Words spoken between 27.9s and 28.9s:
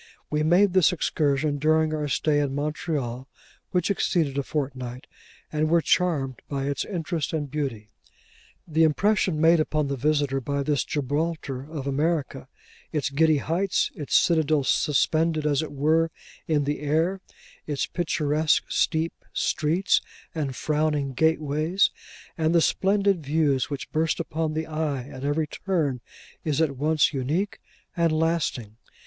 and lasting.